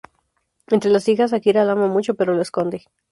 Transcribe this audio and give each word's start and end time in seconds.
Entre 0.69 0.89
las 0.89 1.07
hijas, 1.09 1.31
Akira 1.31 1.63
lo 1.63 1.73
ama 1.73 1.85
mucho, 1.85 2.15
pero 2.15 2.33
lo 2.33 2.41
esconde. 2.41 2.87